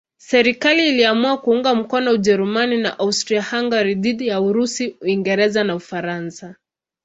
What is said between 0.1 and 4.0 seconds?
Serikali iliamua kuunga mkono Ujerumani na Austria-Hungaria